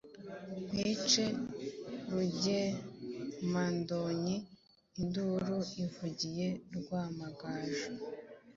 Nkwice 0.67 1.23
Rugemandonyi 2.11 4.35
induru 5.01 5.59
ivugiye 5.85 6.47
Rwamagaju, 6.77 7.89